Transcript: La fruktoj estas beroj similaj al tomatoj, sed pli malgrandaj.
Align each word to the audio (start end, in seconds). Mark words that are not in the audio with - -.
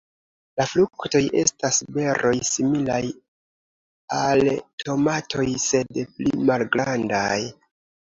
La 0.59 0.65
fruktoj 0.69 1.21
estas 1.41 1.77
beroj 1.99 2.31
similaj 2.53 2.99
al 4.25 4.45
tomatoj, 4.87 5.49
sed 5.69 6.05
pli 6.19 6.37
malgrandaj. 6.53 7.41